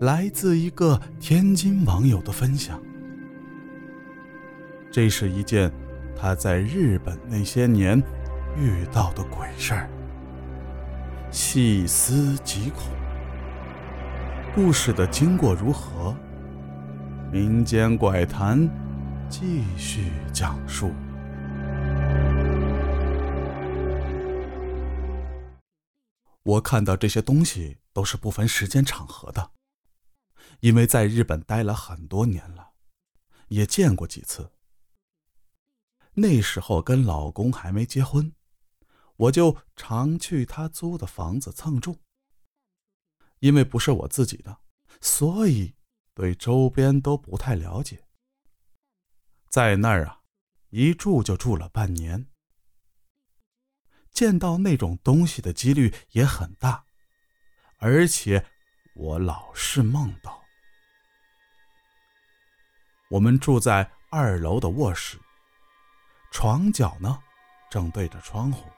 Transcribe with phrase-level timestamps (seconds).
[0.00, 2.82] 来自一个天津网友的分享。
[4.90, 5.72] 这是一件
[6.16, 7.98] 他在日本那些年
[8.56, 9.88] 遇到的鬼事儿，
[11.30, 12.84] 细思极恐。
[14.54, 16.14] 故事的经过如何？
[17.32, 18.68] 民间怪谈
[19.28, 20.92] 继续讲述。
[26.44, 29.50] 我看到这些东西都是不分时间场合的。
[30.60, 32.72] 因为在日本待了很多年了，
[33.48, 34.52] 也见过几次。
[36.14, 38.32] 那时候跟老公还没结婚，
[39.16, 42.00] 我就常去他租的房子蹭住。
[43.40, 44.60] 因为不是我自己的，
[45.00, 45.74] 所以
[46.14, 48.06] 对周边都不太了解。
[49.50, 50.22] 在那儿啊，
[50.70, 52.28] 一住就住了半年，
[54.12, 56.86] 见到那种东西的几率也很大，
[57.78, 58.46] 而且
[58.94, 60.43] 我老是梦到。
[63.14, 65.16] 我们住在二楼的卧室，
[66.32, 67.16] 床角呢
[67.70, 68.68] 正对着窗户。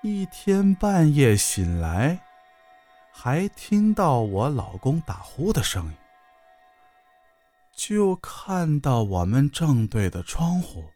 [0.00, 2.18] 一天半夜醒来，
[3.12, 5.96] 还听到我老公打呼的声音，
[7.76, 10.90] 就看到我们正对的窗户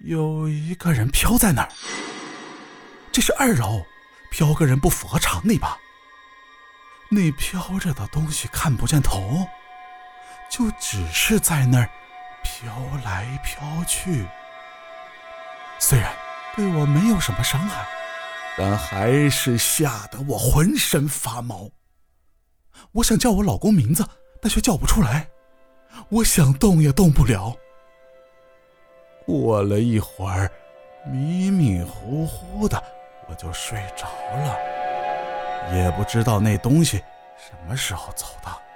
[0.00, 1.68] 有一个人飘在那儿。
[3.12, 3.84] 这是二楼，
[4.32, 5.78] 飘个人不符合常理吧？
[7.12, 9.46] 那飘着的东西看不见头。
[10.48, 11.88] 就只是在那儿
[12.42, 12.72] 飘
[13.04, 14.26] 来飘去，
[15.78, 16.12] 虽然
[16.56, 17.86] 对我没有什么伤害，
[18.56, 21.68] 但还是吓得我浑身发毛。
[22.92, 24.08] 我想叫我老公名字，
[24.40, 25.28] 但却叫不出来。
[26.08, 27.54] 我想动也动不了。
[29.26, 30.50] 过了一会儿，
[31.06, 32.82] 迷迷糊糊的，
[33.28, 34.56] 我就睡着了，
[35.74, 36.96] 也不知道那东西
[37.36, 38.67] 什么时候走的。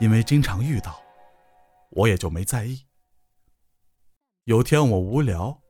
[0.00, 1.00] 因为经常遇到，
[1.90, 2.86] 我也就没在意。
[4.44, 5.60] 有天我无聊，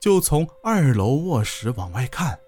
[0.00, 2.38] 就从二楼卧室往外看，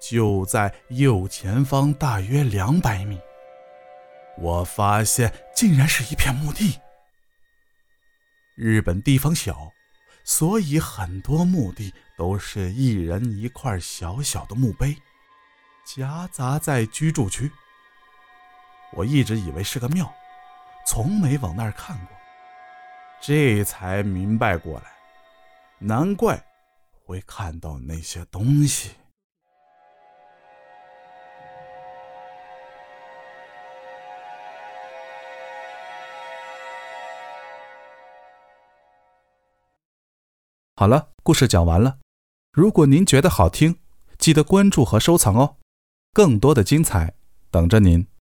[0.00, 3.20] 就在右前方大约两百米，
[4.38, 6.80] 我发现竟然是一片墓地。
[8.56, 9.70] 日本地方小，
[10.24, 14.96] 所以很多墓地都是一人一块小小的墓碑，
[15.86, 17.50] 夹杂在居住区。
[18.92, 20.12] 我一直以为是个庙，
[20.84, 22.16] 从没往那儿看过，
[23.20, 24.90] 这才明白过来，
[25.78, 26.42] 难怪
[27.04, 28.90] 会看到那些东西。
[40.76, 41.98] 好了，故事讲完了。
[42.52, 43.78] 如果您觉得好听，
[44.18, 45.58] 记得关注和收藏哦，
[46.12, 47.14] 更多的精彩
[47.50, 48.09] 等着您。